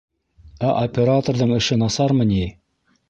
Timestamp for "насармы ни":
1.83-2.41